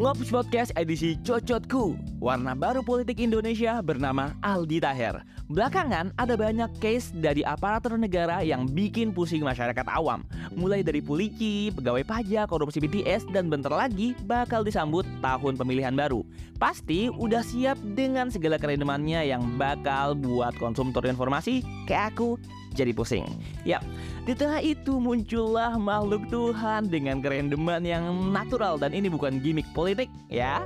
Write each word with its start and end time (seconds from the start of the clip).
Ngops 0.00 0.32
Podcast 0.32 0.72
edisi 0.80 1.12
Cocotku. 1.20 1.92
Warna 2.24 2.56
baru 2.56 2.80
politik 2.80 3.20
Indonesia 3.20 3.84
bernama 3.84 4.32
Aldi 4.40 4.80
Taher 4.80 5.20
Belakangan 5.50 6.14
ada 6.14 6.38
banyak 6.38 6.70
case 6.78 7.10
dari 7.10 7.42
aparatur 7.42 7.98
negara 7.98 8.38
yang 8.38 8.70
bikin 8.70 9.10
pusing 9.10 9.42
masyarakat 9.42 9.82
awam 9.90 10.22
Mulai 10.54 10.86
dari 10.86 11.02
polisi, 11.02 11.74
pegawai 11.74 12.06
pajak, 12.06 12.46
korupsi 12.46 12.78
BTS, 12.78 13.26
dan 13.34 13.50
bentar 13.50 13.74
lagi 13.74 14.14
bakal 14.30 14.62
disambut 14.62 15.02
tahun 15.18 15.58
pemilihan 15.58 15.90
baru 15.98 16.22
Pasti 16.62 17.10
udah 17.10 17.42
siap 17.42 17.82
dengan 17.98 18.30
segala 18.30 18.62
kerendemannya 18.62 19.26
yang 19.26 19.42
bakal 19.58 20.14
buat 20.14 20.54
konsumtor 20.62 21.02
informasi 21.10 21.66
kayak 21.90 22.14
aku 22.14 22.38
jadi 22.70 22.94
pusing. 22.94 23.26
Ya, 23.66 23.82
di 24.22 24.34
tengah 24.34 24.62
itu 24.62 25.02
muncullah 25.02 25.74
makhluk 25.74 26.30
Tuhan 26.30 26.86
dengan 26.86 27.18
kerendeman 27.18 27.82
yang 27.82 28.06
natural 28.30 28.78
dan 28.78 28.94
ini 28.94 29.10
bukan 29.10 29.42
gimmick 29.42 29.66
politik 29.74 30.06
ya. 30.30 30.62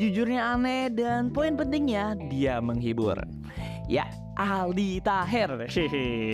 Jujurnya 0.00 0.56
aneh 0.56 0.88
dan 0.88 1.28
poin 1.28 1.52
pentingnya 1.52 2.16
dia 2.32 2.64
menghibur. 2.64 3.20
Ya, 3.84 4.08
Aldi 4.40 5.04
Taher. 5.04 5.68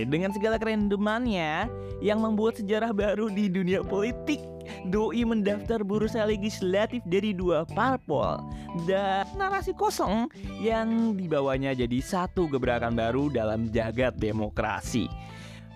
Dengan 0.07 0.31
segala 0.31 0.57
kerendemannya 0.57 1.67
yang 1.99 2.23
membuat 2.23 2.63
sejarah 2.63 2.95
baru 2.95 3.29
di 3.29 3.51
dunia 3.51 3.83
politik 3.83 4.41
Doi 4.87 5.27
mendaftar 5.27 5.83
bursa 5.83 6.23
legislatif 6.23 7.03
dari 7.03 7.35
dua 7.35 7.67
parpol 7.75 8.39
Dan 8.87 9.27
narasi 9.35 9.75
kosong 9.75 10.31
yang 10.63 11.19
dibawanya 11.19 11.75
jadi 11.75 11.99
satu 11.99 12.47
gebrakan 12.47 12.95
baru 12.95 13.29
dalam 13.35 13.67
jagat 13.75 14.15
demokrasi 14.17 15.11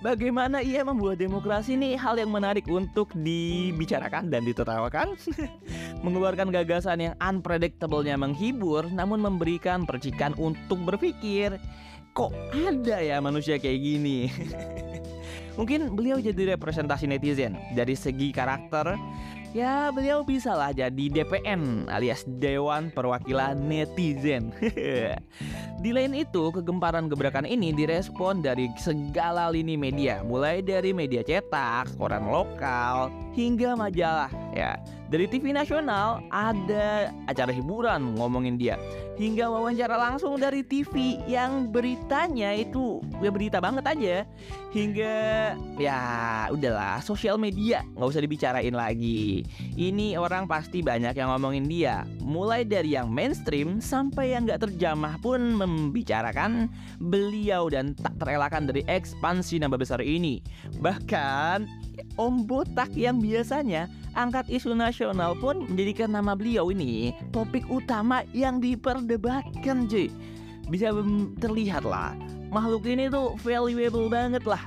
Bagaimana 0.05 0.61
ia 0.61 0.85
membuat 0.85 1.17
demokrasi 1.17 1.81
ini 1.81 1.97
hal 1.97 2.21
yang 2.21 2.29
menarik 2.29 2.69
untuk 2.69 3.09
dibicarakan 3.17 4.29
dan 4.29 4.45
ditertawakan. 4.45 5.17
Mengeluarkan 6.05 6.53
gagasan 6.53 7.09
yang 7.09 7.15
unpredictable-nya 7.25 8.21
menghibur 8.21 8.85
Namun 8.93 9.25
memberikan 9.25 9.89
percikan 9.89 10.37
untuk 10.37 10.85
berpikir. 10.85 11.57
Kok 12.13 12.37
ada 12.53 13.01
ya 13.01 13.17
manusia 13.25 13.57
kayak 13.57 13.81
gini? 13.81 14.29
Mungkin 15.59 15.97
beliau 15.97 16.21
jadi 16.21 16.53
representasi 16.53 17.09
netizen. 17.09 17.57
Dari 17.73 17.97
segi 17.97 18.29
karakter 18.29 19.01
Ya 19.55 19.95
beliau 19.95 20.27
bisa 20.27 20.51
lah 20.51 20.75
jadi 20.75 20.91
DPN 20.91 21.87
alias 21.87 22.27
Dewan 22.27 22.91
Perwakilan 22.91 23.55
Netizen. 23.55 24.51
Di 25.85 25.95
lain 25.95 26.11
itu 26.11 26.51
kegemparan 26.51 27.07
gebrakan 27.07 27.47
ini 27.47 27.71
direspon 27.71 28.43
dari 28.43 28.73
segala 28.81 29.53
lini 29.53 29.77
media 29.77 30.25
Mulai 30.27 30.59
dari 30.65 30.91
media 30.91 31.23
cetak, 31.23 31.95
koran 32.01 32.27
lokal, 32.27 33.15
hingga 33.39 33.79
majalah 33.79 34.33
ya. 34.59 34.75
Dari 35.13 35.31
TV 35.31 35.55
nasional 35.55 36.27
ada 36.35 37.15
acara 37.31 37.55
hiburan 37.55 38.19
ngomongin 38.19 38.59
dia. 38.59 38.75
Hingga 39.15 39.47
wawancara 39.47 39.95
langsung 39.95 40.35
dari 40.41 40.67
TV 40.67 41.23
yang 41.31 41.71
beritanya 41.71 42.51
itu 42.51 42.99
ya 43.23 43.31
berita 43.31 43.63
banget 43.63 43.85
aja. 43.87 44.17
Hingga 44.75 45.15
ya 45.79 46.01
udahlah 46.51 46.99
sosial 47.05 47.39
media 47.39 47.87
nggak 47.95 48.11
usah 48.11 48.25
dibicarain 48.25 48.75
lagi 48.75 49.44
Ini 49.75 50.15
orang 50.21 50.47
pasti 50.47 50.81
banyak 50.81 51.15
yang 51.15 51.31
ngomongin 51.35 51.67
dia. 51.67 52.07
Mulai 52.23 52.63
dari 52.63 52.95
yang 52.95 53.11
mainstream 53.11 53.83
sampai 53.83 54.35
yang 54.35 54.47
nggak 54.47 54.71
terjamah 54.71 55.19
pun 55.19 55.59
membicarakan 55.59 56.71
beliau 57.03 57.67
dan 57.71 57.93
tak 57.99 58.15
terelakkan 58.23 58.71
dari 58.71 58.87
ekspansi 58.87 59.63
nama 59.63 59.75
besar 59.75 59.99
ini. 59.99 60.39
Bahkan 60.79 61.67
Om 62.15 62.47
Botak 62.47 62.91
yang 62.95 63.19
biasanya 63.19 63.91
angkat 64.15 64.47
isu 64.51 64.75
nasional 64.75 65.35
pun 65.39 65.67
menjadikan 65.67 66.15
nama 66.15 66.39
beliau 66.39 66.71
ini 66.71 67.15
topik 67.35 67.67
utama 67.67 68.23
yang 68.31 68.63
diperdebatkan 68.63 69.91
cuy. 69.91 70.11
Bisa 70.71 70.95
terlihat 71.43 71.85
lah 71.85 72.17
makhluk 72.55 72.87
ini 72.87 73.11
tuh 73.11 73.35
valuable 73.43 74.07
banget 74.07 74.47
lah 74.47 74.63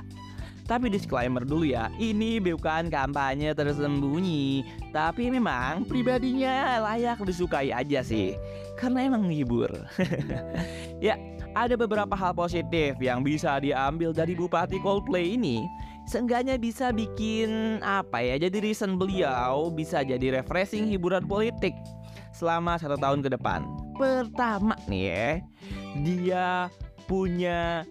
tapi 0.68 0.92
disclaimer 0.92 1.48
dulu 1.48 1.64
ya, 1.64 1.88
ini 1.96 2.36
bukan 2.36 2.92
kampanye 2.92 3.56
tersembunyi. 3.56 4.68
Tapi 4.92 5.32
memang 5.32 5.88
pribadinya 5.88 6.84
layak 6.84 7.20
disukai 7.24 7.72
aja 7.72 8.00
sih 8.00 8.36
Karena 8.76 9.04
emang 9.04 9.28
menghibur 9.28 9.68
Ya, 11.04 11.16
ada 11.52 11.76
beberapa 11.76 12.12
hal 12.16 12.32
positif 12.32 12.96
yang 13.00 13.20
bisa 13.24 13.60
diambil 13.60 14.12
dari 14.12 14.32
Bupati 14.32 14.80
Coldplay 14.80 15.36
ini. 15.36 15.64
Seenggaknya 16.08 16.56
bisa 16.56 16.88
bikin 16.88 17.80
apa 17.84 18.24
ya 18.24 18.40
Jadi 18.48 18.64
reason 18.64 18.96
beliau 18.96 19.68
bisa 19.68 20.00
jadi 20.00 20.40
refreshing 20.40 20.88
hiburan 20.88 21.28
politik 21.28 21.76
Selama 22.32 22.80
satu 22.80 22.96
tahun 22.96 23.20
ke 23.20 23.36
depan. 23.36 23.64
Pertama 23.96 24.72
nih 24.88 25.04
ya 25.04 25.28
Dia 26.00 26.48
punya 27.04 27.84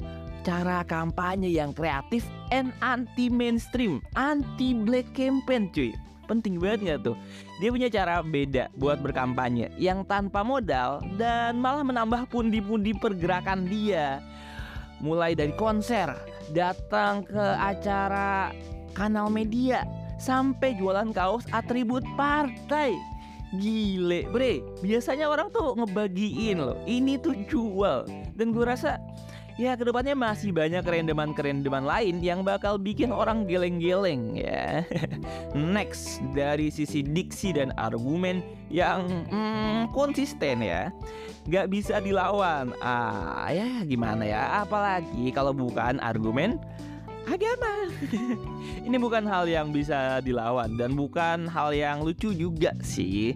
cara 0.48 0.80
kampanye 0.88 1.52
yang 1.52 1.76
kreatif 1.76 2.24
and 2.56 2.72
anti 2.80 3.28
mainstream 3.28 4.00
Anti 4.16 4.72
black 4.72 5.12
campaign 5.12 5.68
cuy 5.76 5.92
Penting 6.32 6.64
banget 6.64 6.80
gak 6.88 7.00
tuh 7.12 7.16
Dia 7.60 7.70
punya 7.72 7.92
cara 7.92 8.24
beda 8.24 8.72
buat 8.80 9.04
berkampanye 9.04 9.76
Yang 9.76 10.08
tanpa 10.08 10.48
modal 10.48 11.04
dan 11.20 11.60
malah 11.60 11.84
menambah 11.84 12.32
pundi-pundi 12.32 12.96
pergerakan 12.96 13.68
dia 13.68 14.24
Mulai 15.04 15.36
dari 15.36 15.52
konser 15.60 16.16
datang 16.56 17.28
ke 17.28 17.46
acara 17.60 18.56
kanal 18.96 19.28
media 19.28 19.84
sampai 20.18 20.74
jualan 20.76 21.14
kaos 21.14 21.46
atribut 21.54 22.02
partai. 22.18 22.98
Gile, 23.56 24.28
bre. 24.28 24.60
Biasanya 24.84 25.32
orang 25.32 25.48
tuh 25.56 25.78
ngebagiin 25.80 26.60
loh. 26.60 26.76
Ini 26.84 27.16
tuh 27.24 27.38
jual. 27.48 28.04
Dan 28.36 28.52
gue 28.52 28.66
rasa 28.68 29.00
ya 29.58 29.74
ke 29.74 29.90
depannya 29.90 30.14
masih 30.14 30.54
banyak 30.54 30.86
kerendeman-kerendeman 30.86 31.82
lain 31.82 32.22
yang 32.22 32.46
bakal 32.46 32.78
bikin 32.78 33.10
orang 33.10 33.50
geleng-geleng 33.50 34.38
ya. 34.38 34.86
Next 35.58 36.22
dari 36.38 36.70
sisi 36.70 37.02
diksi 37.02 37.58
dan 37.58 37.74
argumen 37.74 38.46
yang 38.70 39.26
hmm, 39.28 39.90
konsisten 39.98 40.62
ya 40.62 40.94
nggak 41.50 41.68
bisa 41.74 41.98
dilawan. 42.04 42.76
Ah, 42.84 43.50
ya 43.50 43.82
gimana 43.88 44.24
ya? 44.28 44.62
Apalagi 44.62 45.34
kalau 45.34 45.56
bukan 45.56 45.98
argumen 46.04 46.62
agama. 47.28 47.90
Ini 48.88 48.96
bukan 49.00 49.26
hal 49.26 49.48
yang 49.50 49.74
bisa 49.74 50.20
dilawan 50.24 50.76
dan 50.78 50.96
bukan 50.96 51.50
hal 51.50 51.74
yang 51.74 52.04
lucu 52.04 52.32
juga 52.32 52.72
sih. 52.84 53.36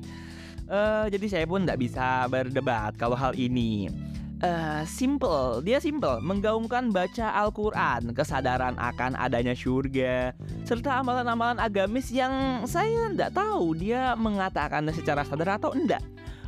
Uh, 0.72 1.12
jadi 1.12 1.26
saya 1.28 1.46
pun 1.48 1.68
nggak 1.68 1.80
bisa 1.82 2.24
berdebat 2.32 2.96
kalau 2.96 3.20
hal 3.20 3.36
ini. 3.36 3.92
Uh, 4.42 4.82
simple, 4.90 5.62
dia 5.62 5.78
simple, 5.78 6.18
menggaungkan 6.26 6.90
baca 6.90 7.30
Al-Quran, 7.46 8.10
kesadaran 8.10 8.74
akan 8.74 9.14
adanya 9.14 9.54
surga, 9.54 10.34
serta 10.66 10.98
amalan-amalan 11.06 11.62
agamis 11.62 12.10
yang 12.10 12.66
saya 12.66 13.14
nggak 13.14 13.38
tahu 13.38 13.78
dia 13.78 14.18
mengatakan 14.18 14.90
secara 14.90 15.22
sadar 15.22 15.62
atau 15.62 15.78
enggak. 15.78 16.02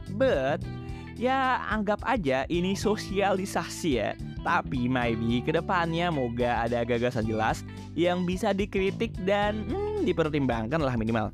But 0.10 0.66
Ya 1.14 1.62
anggap 1.70 2.02
aja 2.04 2.50
ini 2.50 2.74
sosialisasi 2.74 3.92
ya. 3.94 4.18
Tapi 4.42 4.90
maybe 4.90 5.40
ke 5.46 5.54
depannya 5.56 6.12
moga 6.12 6.68
ada 6.68 6.84
gagasan 6.84 7.24
jelas 7.24 7.64
Yang 7.96 8.18
bisa 8.28 8.50
dikritik 8.52 9.16
dan 9.24 9.64
hmm, 9.70 10.04
dipertimbangkan 10.04 10.82
lah 10.82 10.98
minimal. 10.98 11.30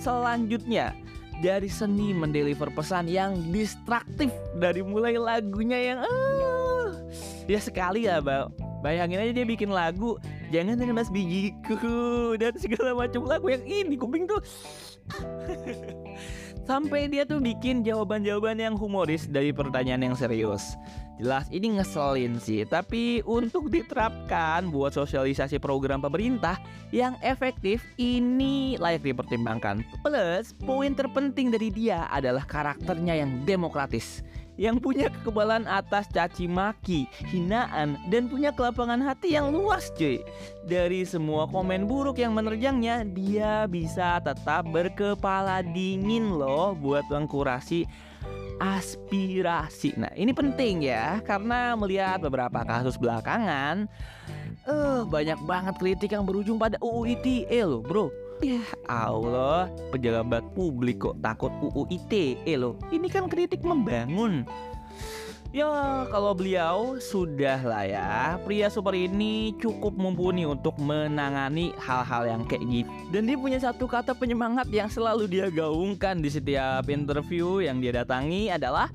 Selanjutnya 0.00 0.96
dari 1.38 1.70
seni 1.70 2.10
mendeliver 2.10 2.70
pesan 2.74 3.06
yang 3.06 3.38
distraktif 3.54 4.30
Dari 4.58 4.82
mulai 4.82 5.14
lagunya 5.14 5.78
yang 5.94 5.98
uh, 6.02 6.90
Ya 7.46 7.62
sekali 7.62 8.10
ya 8.10 8.18
bang 8.18 8.50
Bayangin 8.82 9.22
aja 9.22 9.32
dia 9.34 9.46
bikin 9.46 9.70
lagu 9.70 10.18
Jangan 10.48 10.80
mas 10.96 11.12
bijiku 11.12 12.34
Dan 12.40 12.56
segala 12.56 12.94
macam. 12.94 13.26
Lagu 13.26 13.46
yang 13.50 13.62
ini 13.66 13.94
Kuping 13.94 14.26
tuh 14.26 14.42
Sampai 16.68 17.08
dia 17.08 17.24
tuh 17.24 17.40
bikin 17.40 17.80
jawaban-jawaban 17.80 18.60
yang 18.60 18.76
humoris 18.76 19.24
dari 19.24 19.56
pertanyaan 19.56 20.12
yang 20.12 20.12
serius. 20.12 20.76
Jelas 21.16 21.48
ini 21.48 21.80
ngeselin 21.80 22.36
sih. 22.36 22.68
Tapi 22.68 23.24
untuk 23.24 23.72
diterapkan 23.72 24.68
buat 24.68 24.92
sosialisasi 24.92 25.64
program 25.64 26.04
pemerintah 26.04 26.60
yang 26.92 27.16
efektif 27.24 27.80
Ini 27.96 28.76
layak 28.76 29.00
dipertimbangkan. 29.00 29.80
Plus 30.04 30.52
poin 30.60 30.92
terpenting 30.92 31.48
dari 31.48 31.72
dia 31.72 32.04
adalah 32.12 32.44
karakternya 32.44 33.16
yang 33.16 33.48
demokratis 33.48 34.20
yang 34.58 34.82
punya 34.82 35.06
kekebalan 35.08 35.64
atas 35.70 36.10
caci 36.10 36.50
maki, 36.50 37.06
hinaan, 37.30 37.94
dan 38.10 38.26
punya 38.26 38.50
kelapangan 38.50 38.98
hati 38.98 39.38
yang 39.38 39.54
luas 39.54 39.88
cuy. 39.94 40.20
Dari 40.66 41.06
semua 41.06 41.46
komen 41.46 41.86
buruk 41.86 42.18
yang 42.18 42.34
menerjangnya, 42.34 43.06
dia 43.06 43.64
bisa 43.70 44.18
tetap 44.18 44.66
berkepala 44.68 45.62
dingin 45.62 46.34
loh 46.34 46.74
buat 46.74 47.06
mengkurasi 47.06 47.86
aspirasi. 48.58 49.94
Nah, 49.94 50.10
ini 50.18 50.34
penting 50.34 50.82
ya 50.82 51.22
karena 51.22 51.78
melihat 51.78 52.18
beberapa 52.18 52.66
kasus 52.66 52.98
belakangan 52.98 53.86
uh, 54.66 55.06
banyak 55.06 55.38
banget 55.46 55.74
kritik 55.78 56.10
yang 56.12 56.26
berujung 56.26 56.58
pada 56.58 56.76
UU 56.82 57.16
ITE 57.18 57.60
loh, 57.64 57.80
Bro. 57.80 58.27
Ya 58.38 58.62
Allah, 58.86 59.66
pejabat 59.90 60.46
publik 60.54 61.02
kok 61.02 61.18
takut 61.18 61.50
UU 61.58 61.90
ITE 61.90 62.54
loh. 62.54 62.78
Ini 62.94 63.10
kan 63.10 63.26
kritik 63.26 63.66
membangun. 63.66 64.46
Ya, 65.48 66.04
kalau 66.12 66.36
beliau 66.36 67.00
sudah 67.00 67.56
lah 67.64 67.84
ya, 67.88 68.36
pria 68.44 68.68
super 68.68 68.92
ini 68.92 69.56
cukup 69.56 69.96
mumpuni 69.96 70.44
untuk 70.44 70.76
menangani 70.76 71.72
hal-hal 71.80 72.28
yang 72.28 72.42
kayak 72.44 72.68
gitu. 72.68 72.90
Dan 73.08 73.24
dia 73.24 73.40
punya 73.40 73.56
satu 73.56 73.88
kata 73.88 74.12
penyemangat 74.12 74.68
yang 74.68 74.92
selalu 74.92 75.24
dia 75.24 75.48
gaungkan 75.48 76.20
di 76.20 76.28
setiap 76.28 76.84
interview 76.92 77.64
yang 77.64 77.80
dia 77.80 77.96
datangi 78.04 78.52
adalah 78.52 78.92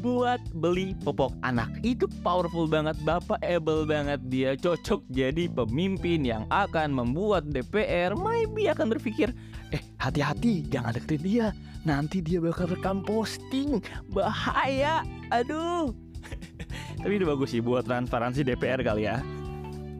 buat 0.00 0.40
beli 0.56 0.96
popok 1.04 1.36
anak. 1.44 1.68
Itu 1.84 2.08
powerful 2.24 2.64
banget, 2.64 2.96
Bapak 3.04 3.38
able 3.44 3.84
banget. 3.84 4.18
Dia 4.32 4.56
cocok 4.56 5.04
jadi 5.12 5.46
pemimpin 5.52 6.24
yang 6.24 6.48
akan 6.48 6.96
membuat 6.96 7.52
DPR 7.52 8.16
maybe 8.16 8.66
akan 8.72 8.96
berpikir, 8.96 9.30
eh 9.70 9.84
hati-hati 10.00 10.64
jangan 10.66 10.96
deketin 10.96 11.22
dia. 11.22 11.46
Nanti 11.84 12.24
dia 12.24 12.40
bakal 12.40 12.72
rekam 12.72 13.04
posting. 13.04 13.84
Bahaya. 14.12 15.04
Aduh. 15.28 15.92
Tapi 17.00 17.12
itu 17.16 17.24
bagus 17.24 17.52
sih 17.52 17.60
buat 17.64 17.84
transparansi 17.84 18.44
DPR 18.44 18.80
kali 18.80 19.08
ya. 19.08 19.20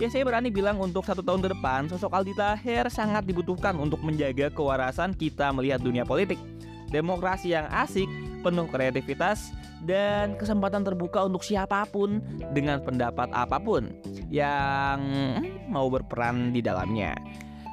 Ya 0.01 0.09
saya 0.09 0.25
berani 0.25 0.49
bilang 0.49 0.81
untuk 0.81 1.05
satu 1.05 1.21
tahun 1.21 1.45
ke 1.45 1.49
depan 1.53 1.85
sosok 1.93 2.09
Aldi 2.17 2.33
Taher 2.33 2.89
sangat 2.89 3.29
dibutuhkan 3.29 3.77
untuk 3.77 4.01
menjaga 4.01 4.49
kewarasan 4.49 5.13
kita 5.13 5.53
melihat 5.53 5.77
dunia 5.77 6.09
politik 6.09 6.41
Demokrasi 6.91 7.55
yang 7.55 7.71
asik, 7.71 8.07
penuh 8.43 8.67
kreativitas, 8.67 9.55
dan 9.87 10.37
kesempatan 10.37 10.85
terbuka 10.85 11.25
untuk 11.25 11.41
siapa 11.41 11.89
pun 11.89 12.21
dengan 12.53 12.85
pendapat 12.85 13.33
apa 13.33 13.57
pun 13.57 13.89
yang 14.29 15.01
mau 15.73 15.89
berperan 15.89 16.53
di 16.53 16.61
dalamnya 16.61 17.17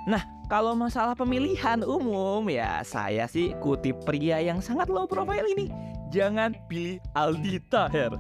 Nah, 0.08 0.24
kalau 0.48 0.72
masalah 0.72 1.19
pemilihan 1.19 1.84
umum 1.84 2.48
ya 2.48 2.80
saya 2.88 3.28
sih 3.28 3.52
kutip 3.60 4.08
pria 4.08 4.40
yang 4.40 4.64
sangat 4.64 4.88
low 4.88 5.04
profile 5.04 5.44
ini. 5.44 5.68
Jangan 6.16 6.56
pilih 6.72 7.04
Aldi 7.12 7.60
Taher. 7.68 8.16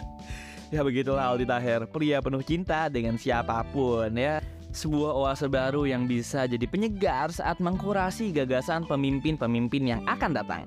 ya 0.72 0.80
begitulah 0.80 1.36
Aldi 1.36 1.44
Taher, 1.44 1.84
pria 1.84 2.24
penuh 2.24 2.40
cinta 2.40 2.88
dengan 2.88 3.20
siapa 3.20 3.60
pun 3.76 4.08
ya. 4.16 4.40
Sebuah 4.72 5.12
oase 5.12 5.46
baru 5.52 5.84
yang 5.84 6.08
bisa 6.08 6.48
jadi 6.48 6.64
penyegar 6.64 7.28
saat 7.28 7.60
mengkurasi 7.60 8.32
gagasan 8.32 8.88
pemimpin-pemimpin 8.88 9.84
yang 9.84 10.00
akan 10.08 10.32
datang 10.32 10.64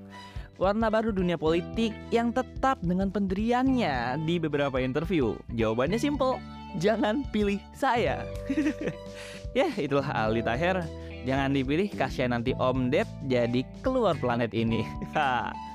warna 0.55 0.87
baru 0.87 1.11
dunia 1.11 1.35
politik 1.35 1.91
yang 2.11 2.31
tetap 2.31 2.79
dengan 2.79 3.11
pendiriannya 3.11 4.23
di 4.23 4.39
beberapa 4.39 4.79
interview? 4.79 5.35
Jawabannya 5.51 5.99
simple, 5.99 6.39
jangan 6.79 7.27
pilih 7.31 7.59
saya. 7.75 8.23
ya 9.57 9.67
itulah 9.75 10.07
Aldi 10.07 10.41
Taher. 10.43 10.77
Jangan 11.25 11.57
dipilih 11.57 11.89
kasihan 11.97 12.37
nanti 12.37 12.53
Om 12.53 12.93
Ded 12.93 13.09
jadi 13.25 13.65
keluar 13.81 14.13
planet 14.21 14.53
ini. 14.53 14.85